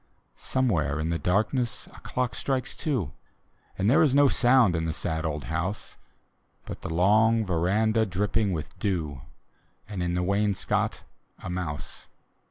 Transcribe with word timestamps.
Somewhere 0.35 0.99
in 0.99 1.09
the 1.11 1.19
darkness 1.19 1.85
a 1.93 1.99
clock 1.99 2.33
strikes 2.33 2.75
two; 2.75 3.13
And 3.77 3.87
there 3.87 4.01
is 4.01 4.15
no 4.15 4.27
sound 4.27 4.75
in 4.75 4.85
the 4.85 4.93
sad 4.93 5.25
old 5.27 5.43
house, 5.43 5.95
But 6.65 6.81
the 6.81 6.89
long 6.91 7.45
veranda 7.45 8.07
dripping 8.07 8.51
with 8.51 8.79
dew, 8.79 9.21
And 9.87 10.01
in 10.01 10.15
the 10.15 10.23
wainscot 10.23 11.03
a 11.37 11.51
mouse. 11.51 12.07